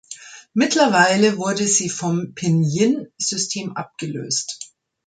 [0.55, 4.73] Mittlerweile wurde sie vom Pinyin-System abgelöst.